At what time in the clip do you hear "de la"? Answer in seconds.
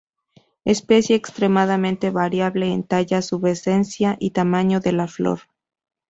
4.79-5.07